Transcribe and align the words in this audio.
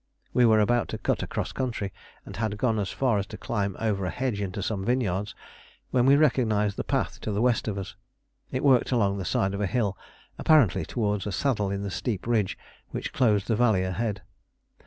We 0.33 0.47
were 0.47 0.59
about 0.59 0.87
to 0.87 0.97
cut 0.97 1.21
across 1.21 1.51
country, 1.51 1.93
and 2.25 2.35
had 2.35 2.57
gone 2.57 2.79
as 2.79 2.89
far 2.89 3.19
as 3.19 3.27
to 3.27 3.37
climb 3.37 3.75
over 3.79 4.03
a 4.03 4.09
hedge 4.09 4.41
into 4.41 4.63
some 4.63 4.83
vineyards, 4.83 5.35
when 5.91 6.07
we 6.07 6.15
recognised 6.15 6.75
the 6.75 6.83
path 6.83 7.21
to 7.21 7.31
the 7.31 7.39
west 7.39 7.67
of 7.67 7.77
us. 7.77 7.95
It 8.49 8.63
worked 8.63 8.91
along 8.91 9.19
the 9.19 9.25
side 9.25 9.53
of 9.53 9.61
a 9.61 9.67
hill 9.67 9.95
apparently 10.39 10.85
towards 10.85 11.27
a 11.27 11.31
saddle 11.31 11.69
in 11.69 11.83
the 11.83 11.91
steep 11.91 12.25
ridge 12.25 12.57
which 12.89 13.13
closed 13.13 13.47
the 13.47 13.55
valley 13.55 13.83
ahead. 13.83 14.23